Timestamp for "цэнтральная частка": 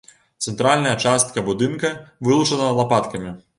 0.45-1.45